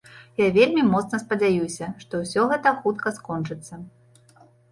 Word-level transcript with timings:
Я 0.39 0.45
вельмі 0.53 0.83
моцна 0.93 1.17
спадзяюся, 1.23 1.89
што 2.05 2.13
ўсё 2.23 2.41
гэта 2.53 2.73
хутка 2.79 3.13
скончыцца. 3.21 3.73